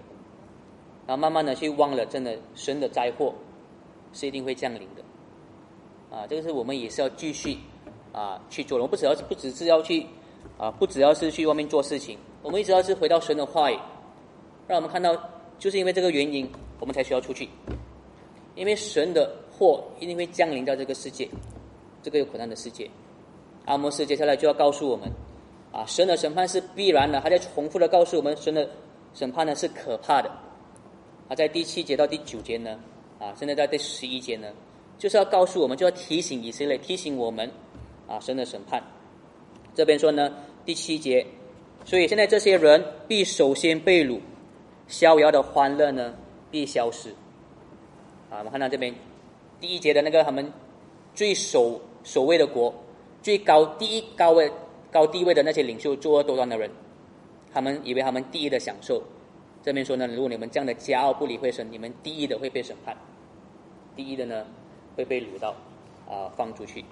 [1.06, 3.34] 然后慢慢的去忘了，真的神的灾祸
[4.12, 7.56] 是一定会降临的，啊，这个是我们也是要继续。
[8.12, 10.04] 啊，去做，我们不只要是不只是要去，
[10.58, 13.78] 啊，不只要是去外面做事情，我们一直要是回到神的话语，
[14.66, 15.16] 让我们看到，
[15.60, 17.48] 就是因为这个原因，我们才需要出去，
[18.56, 21.30] 因为神的祸一定会降临到这个世界，
[22.02, 22.90] 这个有苦难的世界。
[23.66, 25.08] 阿摩斯接下来就要告诉我们，
[25.72, 28.68] 啊，神的审判是必然的，还在重复的告诉我们，神的
[29.14, 30.30] 审判呢是可怕的。
[31.28, 32.78] 啊，在第七节到第九节呢，
[33.18, 34.48] 啊，现在在第十一节呢，
[34.98, 37.50] 就是要告诉我们，就要提醒以色列，提醒我们。
[38.08, 38.82] 啊，神的审判，
[39.72, 41.24] 这边说呢，第七节，
[41.84, 44.18] 所以现在这些人必首先被掳，
[44.88, 46.12] 逍遥的欢乐呢
[46.50, 47.10] 必消失。
[48.28, 48.92] 啊，我们看到这边
[49.60, 50.52] 第一节的那个他们
[51.14, 52.74] 最首首位的国，
[53.22, 54.50] 最高第一高位
[54.90, 56.70] 高地位的那些领袖作恶多端的人，
[57.52, 59.02] 他们以为他们第一的享受。
[59.62, 62.96] 这边说呢，如果你们这样的骄傲不理会神，你们第一的会被审判，
[63.94, 64.46] 第一的呢
[64.96, 65.54] 会被掳到
[66.08, 66.84] 啊放出去。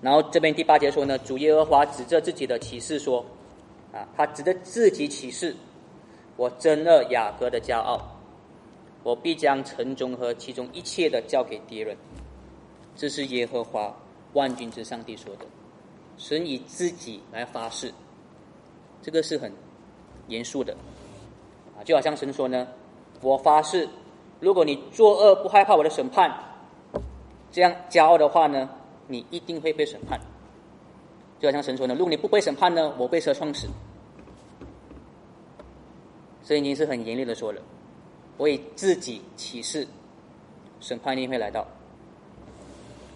[0.00, 3.24] 然后这边第八节说呢，主耶和华指着自己的启示说，
[3.92, 5.56] 啊，他指着自己启示，
[6.36, 8.00] 我真恶雅各的骄傲，
[9.02, 11.96] 我必将城中和其中一切的交给敌人。
[12.94, 13.92] 这是耶和华
[14.34, 15.46] 万军之上帝说的。
[16.18, 17.94] 神以自己来发誓，
[19.00, 19.52] 这个是很
[20.26, 20.76] 严肃的
[21.78, 21.84] 啊！
[21.84, 22.66] 就好像神说呢
[23.22, 23.88] ：“我发誓，
[24.40, 26.28] 如果你作恶不害怕我的审判，
[27.52, 28.68] 这样骄傲的话呢，
[29.06, 30.20] 你一定会被审判。”
[31.40, 33.68] 就好像神说呢：“如果你不被审判呢，我被车撞死。”
[36.44, 37.62] 这已经是很严厉的说了。
[38.38, 39.86] 我以自己起誓，
[40.80, 41.64] 审判一定会来到。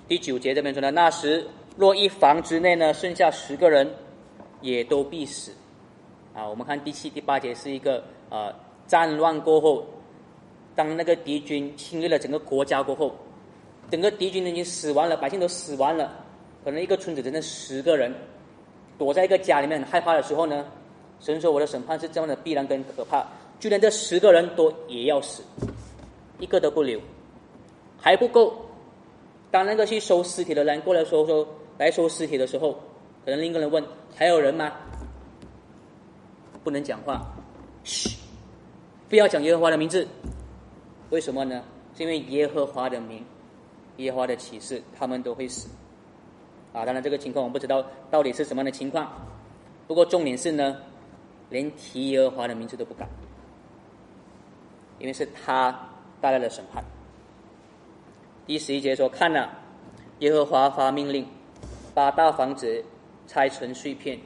[0.07, 3.91] 第九节这边说呢：“那时。”若一房之内呢，剩下十个人，
[4.61, 5.51] 也都必死。
[6.35, 8.55] 啊，我们看第七、第八节是一个呃
[8.87, 9.87] 战乱过后，
[10.75, 13.15] 当那个敌军侵略了整个国家过后，
[13.91, 16.13] 整个敌军已经死完了，百姓都死完了，
[16.63, 18.15] 可能一个村子只剩十个人，
[18.99, 20.67] 躲在一个家里面很害怕的时候呢，
[21.21, 23.27] 神说我的审判是这样的必然跟可怕，
[23.59, 25.43] 就连这十个人都也要死，
[26.39, 27.01] 一个都不留，
[27.99, 28.55] 还不够。
[29.51, 31.49] 当那个去收尸体的人过来说说。
[31.79, 32.73] 来收尸体的时候，
[33.25, 34.73] 可能另一个人问：“还有人吗？”
[36.63, 37.27] 不能讲话，
[37.83, 38.17] 嘘，
[39.09, 40.07] 不要讲耶和华的名字。
[41.11, 41.65] 为什么呢？
[41.97, 43.25] 是因为耶和华的名、
[43.97, 45.69] 耶和华的启示，他们都会死。
[46.73, 49.13] 啊，当然这个情况我不知道到底是什么样的情况。
[49.87, 50.77] 不过重点是呢，
[51.51, 53.09] 连提耶和华的名字都不敢，
[54.99, 55.89] 因为是他
[56.21, 56.83] 带来了审判。
[58.47, 59.51] 第十一节说：“看了，
[60.21, 61.27] 耶和华发命令。”
[61.94, 62.85] 把大房子
[63.26, 64.18] 拆成碎片，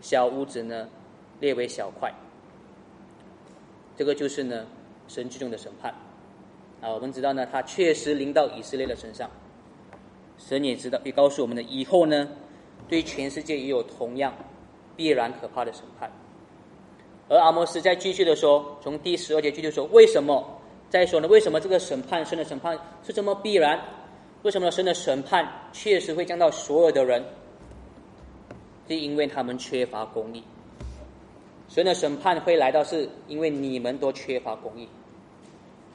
[0.00, 0.88] 小屋子呢
[1.40, 2.12] 列为小块。
[3.96, 4.66] 这个就是呢
[5.08, 5.92] 神之中的审判
[6.80, 6.88] 啊！
[6.88, 9.30] 我们知道呢，他确实临到以色列的身上。
[10.38, 12.28] 神也知道，也告诉我们呢，以后呢
[12.88, 14.34] 对全世界也有同样
[14.96, 16.10] 必然可怕的审判。
[17.28, 20.42] 而阿摩斯在继续的说，从第十二节继续说，为什么
[20.88, 21.28] 再说呢？
[21.28, 23.78] 为什么这个审判神的审判是这么必然？
[24.42, 27.22] 为什么呢神的审判确实会降到所有的人？
[28.88, 30.42] 是因为他们缺乏公义。
[31.68, 34.88] 神的审判会来到，是因为你们都缺乏公义。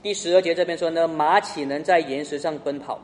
[0.02, 3.00] 第十二节这边说呢，马岂能在岩石上奔跑？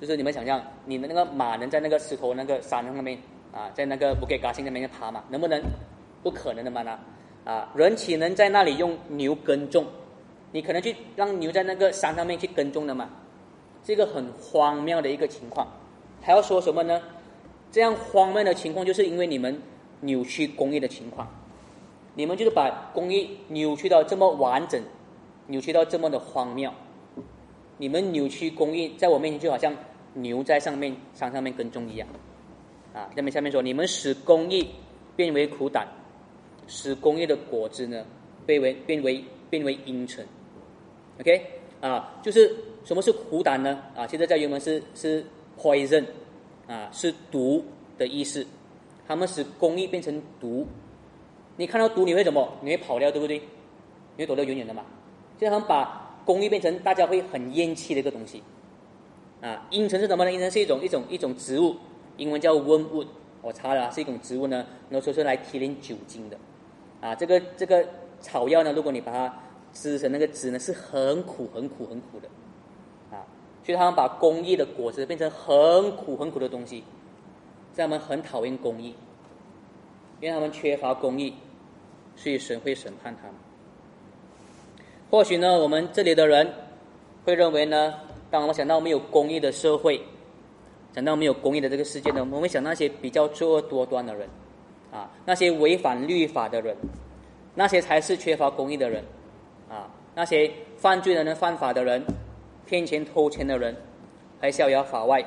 [0.00, 3.18] 就是你们想象，你的那个马能在那个石头那个山上面
[3.52, 5.24] 啊，在那个不给嘎星那边爬嘛？
[5.30, 5.62] 能不能？
[6.22, 6.82] 不可能的嘛？
[6.82, 9.86] 那啊，人岂能在那里用牛耕种？
[10.52, 13.08] 你可能去让牛在那个山上面去耕种的嘛？
[13.88, 15.66] 这个很荒谬的一个情况，
[16.20, 17.00] 还要说什么呢？
[17.72, 19.62] 这样荒谬的情况，就是因为你们
[20.00, 21.26] 扭曲公益的情况，
[22.14, 24.78] 你们就是把公益扭曲到这么完整，
[25.46, 26.70] 扭曲到这么的荒谬。
[27.78, 29.74] 你们扭曲公益，在我面前就好像
[30.12, 32.06] 牛在上面山上面耕种一样。
[32.92, 34.68] 啊，下面下面说，你们使公益
[35.16, 35.88] 变为苦胆，
[36.66, 38.04] 使公益的果子呢
[38.44, 40.26] 变为变为变为阴沉。
[41.20, 41.42] OK，
[41.80, 42.54] 啊，就是。
[42.84, 43.82] 什么是苦胆呢？
[43.94, 45.22] 啊，其实在原文是是
[45.60, 46.02] poison，
[46.66, 47.62] 啊，是毒
[47.98, 48.46] 的意思。
[49.06, 50.66] 他们使工艺变成毒。
[51.56, 52.50] 你看到毒你会怎么？
[52.62, 53.36] 你会跑掉，对不对？
[54.16, 54.86] 你会躲得远远的嘛？
[55.36, 58.42] 就他们把工艺变成大家会很厌弃的一个东西。
[59.42, 60.32] 啊，阴沉是什么呢？
[60.32, 61.76] 阴沉是一种一种一种植物，
[62.16, 63.08] 英文叫 wormwood。
[63.42, 66.38] 我查了，是一种植物呢，然后说是来提炼酒精的。
[67.02, 67.86] 啊，这个这个
[68.22, 69.38] 草药呢，如果你把它
[69.72, 72.28] 吃成那个汁呢，是很苦很苦很苦的。
[73.16, 73.24] 啊
[73.64, 76.82] 所以他们把公益的果子变成很苦很苦的东西，
[77.76, 78.94] 他们很讨厌公益，
[80.20, 81.34] 因为他们缺乏公益，
[82.16, 83.34] 所以神会审判他们。
[85.10, 86.50] 或许呢，我们这里的人
[87.26, 87.94] 会认为呢，
[88.30, 90.00] 当我们想到没有公益的社会，
[90.94, 94.26] 想到没有公益的这个世界呢，我们会想那些比较作恶多端的人，
[94.90, 96.74] 啊，那些违反律法的人，
[97.54, 99.04] 那些才是缺乏公益的人，
[100.18, 102.02] 那些犯罪的人、犯法的人。
[102.66, 103.74] 骗钱偷钱的人
[104.38, 105.24] 还逍遥法外，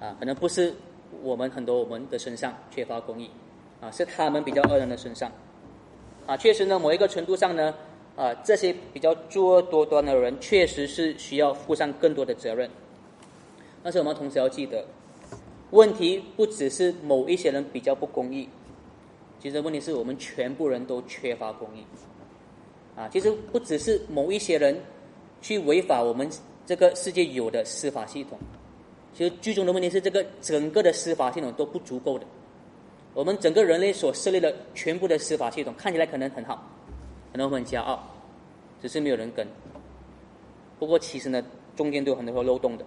[0.00, 0.74] 啊，可能不是
[1.22, 3.30] 我们很多我们的身上缺乏公义，
[3.80, 5.30] 啊，是他们比较恶人的身上，
[6.26, 7.72] 啊，确实呢，某一个程度上呢，
[8.16, 12.68] 啊，这些比较作恶多端的人确实是需要负上更多的责任，
[13.84, 14.84] 但是我们同时要记得，
[15.70, 18.48] 问题不只是某一些人比较不公义，
[19.38, 21.86] 其实问题是我们全部人都缺乏公义，
[22.96, 24.80] 啊，其实不只是某一些人
[25.40, 26.28] 去违法我们。
[26.68, 28.36] 这个世界有的司法系统，
[29.14, 32.26] 其实最终的问题是，这个整个的司法系统都不足够的。
[33.14, 36.68] 我们整个人类所设立的全部的司法系统，看起来可能很好，
[37.30, 38.04] 可能很骄傲，
[38.82, 39.46] 只是没有人跟。
[40.80, 41.40] 不过其实呢，
[41.76, 42.84] 中间都有很多漏洞的，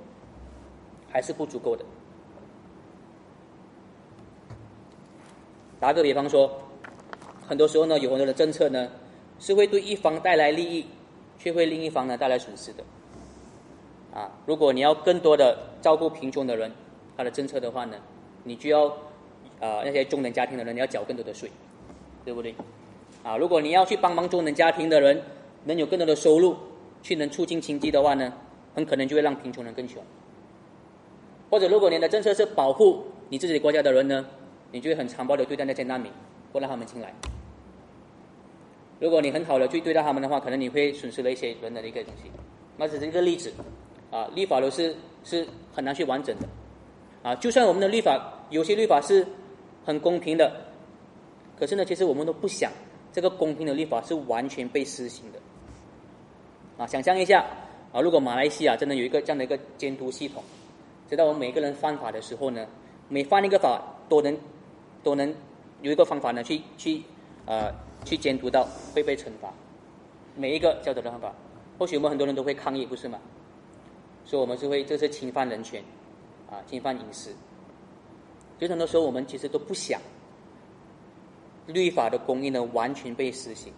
[1.10, 1.86] 还是不足够的。
[5.80, 6.52] 打个比方说，
[7.48, 8.92] 很多时候呢，有很多的政策呢，
[9.40, 10.86] 是会对一方带来利益，
[11.38, 12.84] 却会另一方呢带来损失的。
[14.14, 16.72] 啊，如果你要更多的照顾贫穷的人，
[17.16, 17.98] 他的政策的话呢，
[18.44, 18.88] 你就要
[19.60, 21.50] 啊那些中等家庭的人你要缴更多的税，
[22.26, 22.54] 对不对？
[23.24, 25.22] 啊，如果你要去帮忙中等家庭的人
[25.66, 26.56] 能有更多的收入，
[27.04, 28.34] 去能促进经济的话呢，
[28.74, 30.02] 很可能就会让贫穷人更穷。
[31.50, 34.26] 或者如果你的政策是保护你自己国家的人呢，
[34.72, 36.12] 你就会很残暴的对待那些难民，
[36.52, 37.14] 不让他们进来。
[39.00, 42.30] 如果你很好的去对待他们的话，可能你会损失了一些人的一个东西。
[42.78, 43.52] 那只是一个例子，
[44.12, 46.48] 啊，立法都是是很难去完整的，
[47.24, 49.26] 啊，就算我们的立法有些立法是
[49.86, 50.50] 很公平的，
[51.58, 52.72] 可是呢，其实我们都不想
[53.12, 55.40] 这个公平的立法是完全被施行的，
[56.78, 57.46] 啊，想象一下，
[57.92, 60.44] 啊，如果马来西亚真的有一个这样的一个监督系统，
[61.10, 62.66] 知道我们每个人犯法的时候呢，
[63.10, 64.38] 每犯一个法都能
[65.04, 65.34] 都能
[65.82, 67.02] 有一个方法呢去去
[67.46, 67.74] 呃
[68.06, 69.54] 去监督到会被惩罚，
[70.36, 71.34] 每一个交的方法。
[71.78, 73.20] 或许我们很多人都会抗议，不是吗？
[74.26, 75.84] 所以我们是会，这是侵犯人权，
[76.50, 77.32] 啊，侵犯隐私。
[78.60, 80.02] 就很多时候，我们其实都不想
[81.68, 83.72] 律法的公义呢完全被实行，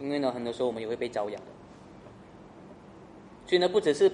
[0.00, 1.46] 因为呢，很多时候我们也会被遭殃的。
[3.46, 4.10] 所以呢，不只是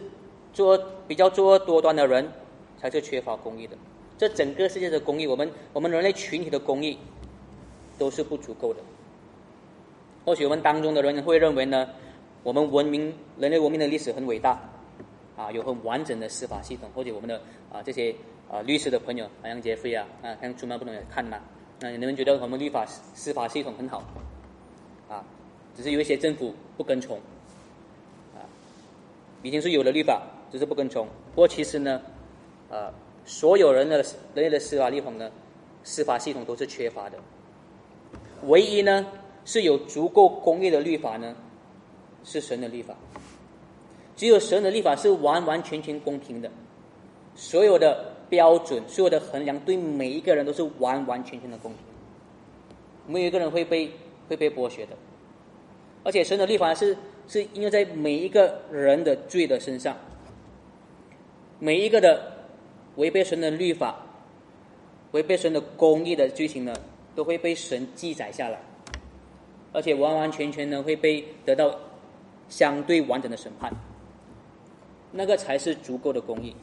[0.52, 2.30] 做比较作恶多端的人
[2.78, 3.76] 才是缺乏公义的，
[4.18, 6.98] 这整个世界的公义，我们我们人类群体的公义
[7.98, 8.80] 都是不足够的。
[10.24, 11.88] 或许我们当中的人会认为呢？
[12.42, 14.60] 我们文明人类文明的历史很伟大，
[15.34, 17.40] 啊，有很完整的司法系统，或者我们的
[17.72, 18.14] 啊这些
[18.50, 21.40] 啊律师的朋友，好像杰飞啊，啊，像出门不能看嘛，
[21.80, 24.04] 那你们觉得我们律法司法系统很好，
[25.08, 25.24] 啊，
[25.74, 27.16] 只是有一些政府不跟从，
[28.34, 28.44] 啊，
[29.42, 31.06] 已经是有了律法，只是不跟从。
[31.34, 32.02] 不过其实呢，
[32.68, 32.92] 呃，
[33.24, 34.02] 所有人的
[34.34, 35.30] 人类的司法系统呢，
[35.82, 37.18] 司法系统都是缺乏的，
[38.46, 39.06] 唯一呢
[39.44, 41.34] 是有足够公义的律法呢。
[42.26, 42.96] 是神的律法，
[44.16, 46.50] 只有神的律法是完完全全公平的，
[47.34, 51.80] 所有的标准、所有的衡量，对每一个人都是完完全全的公平，
[53.06, 53.90] 没有一个人会被
[54.26, 54.96] 会被剥削的。
[56.02, 56.96] 而且神的律法是
[57.28, 59.94] 是应用在每一个人的罪的身上，
[61.58, 62.46] 每一个的
[62.96, 64.00] 违背神的律法、
[65.10, 66.74] 违背神的公义的罪行呢，
[67.14, 68.60] 都会被神记载下来，
[69.72, 71.74] 而且完完全全呢会被得到。
[72.46, 73.72] 相对完整的审判，
[75.10, 76.54] 那个才是足够的公义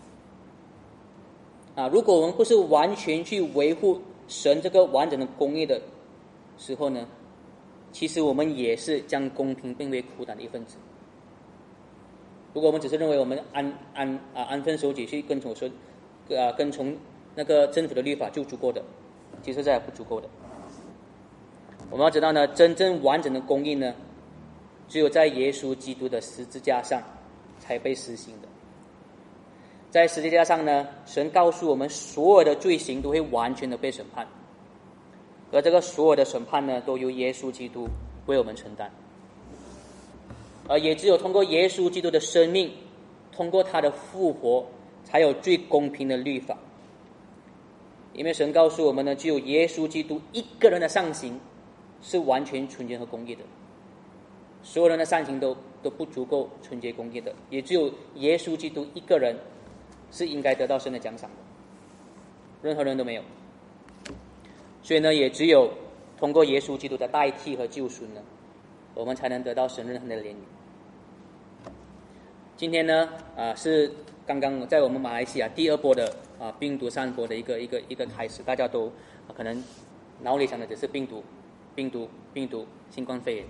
[1.76, 1.88] 啊！
[1.88, 5.82] 如果我们不是完全去维护神这个完整的公义的
[6.56, 7.08] 时候呢，
[7.92, 10.78] 其实我们也是将公平变为苦胆的一份子。
[12.54, 15.70] 如果我们只是认为我们安安啊安分守己去跟从神
[16.30, 16.96] 啊跟从
[17.34, 18.84] 那个政府的律法就足够的，
[19.42, 20.30] 其实这还不足够的。
[21.92, 23.94] 我们要知道呢，真正完整的公义呢。
[24.88, 27.02] 只有在耶稣基督的十字架上
[27.60, 28.48] 才被实行的。
[29.90, 34.28] 在十字架上呢，神告诉我们，所有的罪行都会完全的被审判，
[35.50, 37.88] 而这个所有的审判呢，都由耶稣基督
[38.26, 38.92] 为我们承担。
[40.68, 42.70] 而也只有通过耶稣基督的生命，
[43.32, 44.66] 通过他的复活，
[45.06, 46.58] 才有最公平的律法。
[48.14, 51.40] 因为神告诉我们呢，只有耶稣基督一个人的上行
[52.02, 53.44] 是完全纯洁和公义的。
[54.64, 59.36] 所有人的善行都都不足够纯洁公义的，也只有耶稣基督一个人
[60.12, 61.36] 是应该得到神的奖赏的，
[62.62, 63.24] 任何人都没有。
[64.84, 65.72] 所以呢，也只有
[66.18, 68.22] 通过耶稣基督的代替和救赎呢，
[68.94, 71.72] 我们才能得到神任何的怜悯。
[72.56, 73.92] 今天呢，啊，是
[74.28, 78.92] 刚刚在我们马来西亚第二波的啊病毒散播的一个一个一个开始，大家都
[79.36, 79.64] 可能
[80.22, 81.24] 脑里想的只是病毒、
[81.76, 83.46] 病毒、病毒、新冠肺炎。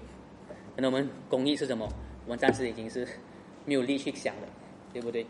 [0.78, 1.88] 那我们公益是什么？
[2.26, 3.08] 我们暂时已经是
[3.66, 4.42] 没有力去想了，
[4.94, 5.26] 对不对？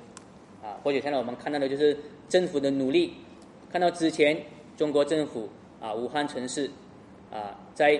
[0.61, 1.97] 啊，或者现在我们看到的就是
[2.29, 3.13] 政府的努力，
[3.71, 4.39] 看到之前
[4.77, 5.49] 中国政府
[5.79, 6.69] 啊，武汉城市
[7.31, 7.99] 啊，在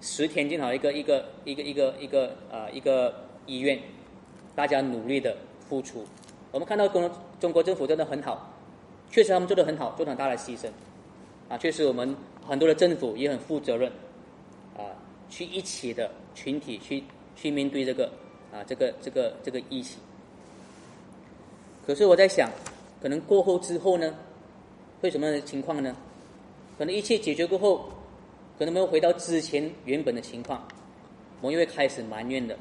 [0.00, 3.78] 十天建好一个一个一个一个一个啊一个医院，
[4.54, 5.34] 大家努力的
[5.66, 6.04] 付出，
[6.50, 8.52] 我们看到中中国政府真的很好，
[9.10, 10.68] 确实他们做的很好，做很大的牺牲，
[11.48, 12.14] 啊，确实我们
[12.46, 13.90] 很多的政府也很负责任，
[14.76, 14.82] 啊，
[15.28, 16.10] 去一起的。
[16.34, 17.04] 群体去
[17.36, 18.10] 去面对这个
[18.50, 20.00] 啊，这个这个这个疫情。
[21.86, 22.48] 可是我在想，
[23.02, 24.14] 可能过后之后呢，
[25.02, 25.94] 会什么情况呢？
[26.78, 27.86] 可能一切解决过后，
[28.58, 30.66] 可能没有回到之前原本的情况，
[31.42, 32.56] 我们又会开始埋怨的：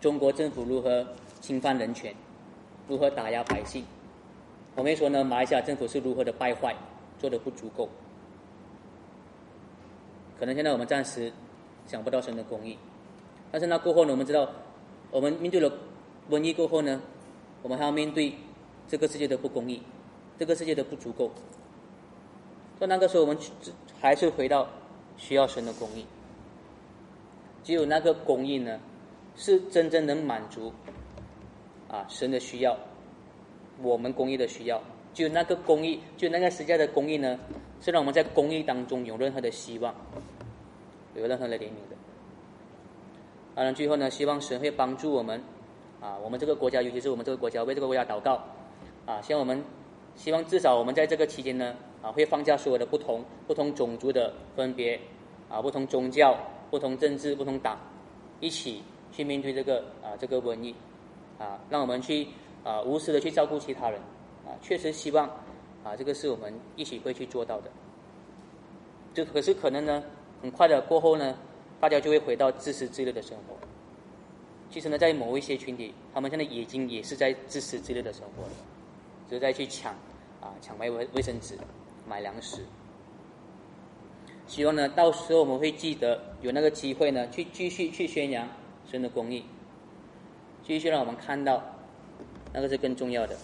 [0.00, 1.06] 中国政府如何
[1.40, 2.12] 侵犯人权，
[2.88, 3.84] 如何打压百姓？
[4.74, 6.74] 我们说呢，马来西亚政府是如何的败坏，
[7.20, 7.88] 做的不足够。
[10.40, 11.32] 可能现在我们暂时
[11.86, 12.78] 想不到神的公义。
[13.50, 14.12] 但是那过后呢？
[14.12, 14.48] 我们知道，
[15.10, 15.70] 我们面对了
[16.30, 17.00] 瘟疫过后呢，
[17.62, 18.32] 我们还要面对
[18.88, 19.82] 这个世界的不公义，
[20.38, 21.30] 这个世界的不足够。
[22.78, 23.38] 到那个时候，我们
[24.00, 24.68] 还是回到
[25.16, 26.06] 需要神的公义。
[27.62, 28.80] 只有那个公义呢，
[29.36, 30.72] 是真正能满足
[31.88, 32.76] 啊神的需要，
[33.82, 34.82] 我们公义的需要。
[35.14, 37.38] 就那个公义，就那个时代的公义呢，
[37.82, 39.94] 是让我们在公义当中有任何的希望，
[41.14, 41.96] 有任何的怜悯的。
[43.54, 45.42] 当然，最后呢，希望神会帮助我们，
[46.00, 48.42] 啊，我们这个国家，尤其是我们这个国家，为这个国家祷告，
[49.04, 49.62] 啊，希望我们，
[50.16, 54.98] 希望至少我们在这个期间呢，啊，会放下所有的不同、不同种族的分别，
[55.48, 56.36] 啊，不同宗教、
[56.70, 57.78] 不同政治、不同党，
[58.40, 58.82] 一起
[59.12, 60.74] 去面对这个啊这个瘟疫，
[61.38, 62.26] 啊，让我们去
[62.64, 64.00] 啊无私的去照顾其他人。
[64.44, 65.24] 啊，确实希望，
[65.84, 67.70] 啊，这个是我们一起会去做到的。
[69.14, 70.02] 就可是可能呢，
[70.42, 71.38] 很快的过后呢，
[71.80, 73.56] 大家就会回到自私自利的生活。
[74.68, 78.50] 其实呢，在某一些群体，他们现在已经也是在自私自利的生活了，
[79.28, 79.92] 只是在去抢，
[80.40, 81.56] 啊，抢买卫卫生纸，
[82.08, 82.62] 买粮食。
[84.48, 88.48] 希望呢，到时候我们会记得有那个机会呢，去继续去宣扬
[88.90, 89.44] 神的公义，
[90.66, 91.62] 继续让我们看到，
[92.52, 93.36] 那个是更重要的。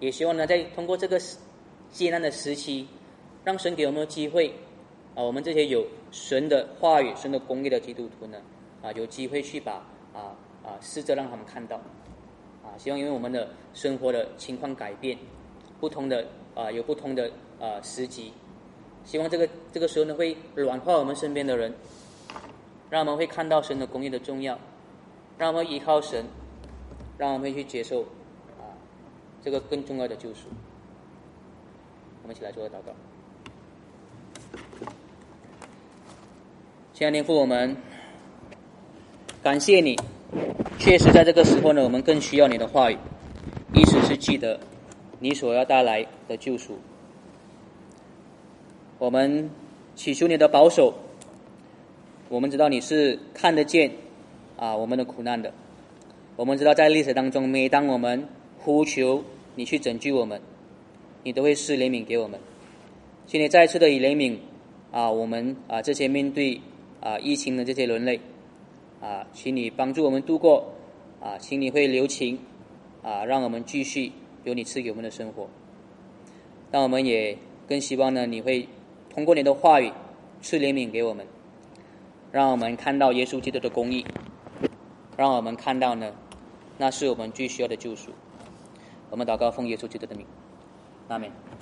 [0.00, 1.20] 也希望呢，在通过这个
[1.92, 2.88] 艰难的时期，
[3.44, 4.48] 让神给我们机会
[5.14, 8.40] 啊，我们这些有神的话语、神的公义的基督徒呢，
[8.80, 9.82] 啊，有机会去把
[10.14, 10.30] 啊
[10.62, 11.76] 啊试着让他们看到
[12.62, 15.18] 啊，希望因为我们的生活的情况改变，
[15.80, 17.28] 不同的啊有不同的
[17.60, 18.32] 啊时机，
[19.04, 21.74] 希望这个这个时候呢会软化我们身边的人，
[22.90, 24.56] 让我们会看到神的公义的重要，
[25.36, 26.24] 让我们依靠神，
[27.18, 28.02] 让我们去接受
[28.56, 28.70] 啊。
[29.42, 30.46] 这个更重要的救赎，
[32.22, 32.94] 我们一起来做个祷告。
[36.96, 37.76] 亲爱的父，我们
[39.42, 39.98] 感谢你。
[40.78, 42.96] 确实，在这个时候呢，我们更需要你的话语，
[43.74, 44.60] 意思是记得
[45.18, 46.78] 你所要带来的救赎。
[49.00, 49.50] 我们
[49.96, 50.94] 祈求你的保守。
[52.28, 53.90] 我们知道你是看得见
[54.56, 55.52] 啊我们的苦难的。
[56.36, 58.28] 我们知道在历史当中，每当我们
[58.60, 59.24] 呼求。
[59.56, 60.40] 你去拯救我们，
[61.24, 62.38] 你都会施怜悯给我们。
[63.26, 64.36] 请你再次的以怜悯
[64.92, 66.60] 啊，我们啊这些面对
[67.04, 68.18] 啊疫情的这些人类
[69.00, 70.72] 啊，请你帮助我们度过
[71.20, 72.38] 啊，请你会留情
[73.02, 74.10] 啊，让我们继续
[74.44, 75.48] 有你赐给我们的生活。
[76.70, 77.36] 但我们也
[77.68, 78.66] 更希望呢，你会
[79.10, 79.92] 通过你的话语
[80.40, 81.26] 赐怜悯给我们，
[82.32, 84.04] 让我们看到耶稣基督的公义，
[85.16, 86.12] 让我们看到呢，
[86.78, 88.10] 那是我们最需要的救赎。
[89.10, 90.26] 我们祷告，奉耶稣基督的名，
[91.08, 91.44] 阿门。